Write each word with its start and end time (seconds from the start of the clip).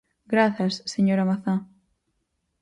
Grazas, 0.33 0.73
señora 0.93 1.27
Mazá. 1.29 1.55